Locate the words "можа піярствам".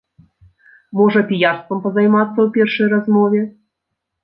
1.01-1.83